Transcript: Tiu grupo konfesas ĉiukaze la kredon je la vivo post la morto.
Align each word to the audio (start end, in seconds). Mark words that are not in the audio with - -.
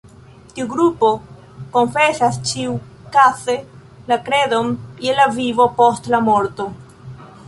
Tiu 0.53 0.67
grupo 0.69 1.07
konfesas 1.75 2.39
ĉiukaze 2.51 3.57
la 4.13 4.17
kredon 4.29 4.73
je 5.07 5.15
la 5.21 5.27
vivo 5.37 5.69
post 5.83 6.11
la 6.15 6.23
morto. 6.31 6.67